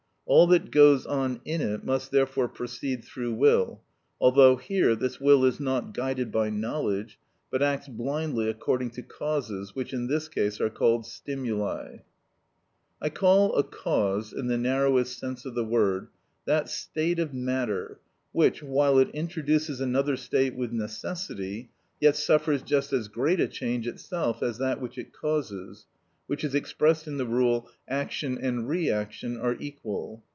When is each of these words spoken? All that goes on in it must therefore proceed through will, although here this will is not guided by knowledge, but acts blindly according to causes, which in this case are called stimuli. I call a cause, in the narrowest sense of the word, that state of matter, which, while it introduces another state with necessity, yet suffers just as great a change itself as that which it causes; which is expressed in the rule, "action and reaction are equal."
All 0.27 0.47
that 0.47 0.71
goes 0.71 1.05
on 1.05 1.41
in 1.43 1.59
it 1.59 1.83
must 1.83 2.09
therefore 2.09 2.47
proceed 2.47 3.03
through 3.03 3.33
will, 3.33 3.81
although 4.17 4.55
here 4.55 4.95
this 4.95 5.19
will 5.19 5.43
is 5.43 5.59
not 5.59 5.93
guided 5.93 6.31
by 6.31 6.49
knowledge, 6.49 7.19
but 7.49 7.61
acts 7.61 7.89
blindly 7.89 8.49
according 8.49 8.91
to 8.91 9.01
causes, 9.01 9.75
which 9.75 9.91
in 9.91 10.07
this 10.07 10.29
case 10.29 10.61
are 10.61 10.69
called 10.69 11.05
stimuli. 11.05 11.97
I 13.01 13.09
call 13.09 13.57
a 13.57 13.63
cause, 13.63 14.31
in 14.31 14.47
the 14.47 14.57
narrowest 14.57 15.19
sense 15.19 15.43
of 15.43 15.53
the 15.53 15.65
word, 15.65 16.07
that 16.45 16.69
state 16.69 17.19
of 17.19 17.33
matter, 17.33 17.99
which, 18.31 18.63
while 18.63 18.99
it 18.99 19.09
introduces 19.09 19.81
another 19.81 20.15
state 20.15 20.55
with 20.55 20.71
necessity, 20.71 21.71
yet 21.99 22.15
suffers 22.15 22.61
just 22.61 22.93
as 22.93 23.09
great 23.09 23.41
a 23.41 23.49
change 23.49 23.85
itself 23.85 24.41
as 24.41 24.59
that 24.59 24.79
which 24.79 24.97
it 24.97 25.11
causes; 25.11 25.87
which 26.27 26.45
is 26.45 26.55
expressed 26.55 27.07
in 27.07 27.17
the 27.17 27.25
rule, 27.25 27.69
"action 27.89 28.37
and 28.37 28.69
reaction 28.69 29.35
are 29.35 29.57
equal." 29.59 30.23